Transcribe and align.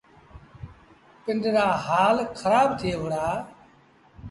پنڊرآ 1.23 1.67
هآل 1.85 2.17
کرآب 2.39 2.69
ٿئي 2.79 2.91
وُهڙآ۔ 2.99 3.25